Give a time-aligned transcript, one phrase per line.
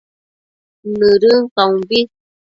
[0.97, 1.99] Nëdën caumbi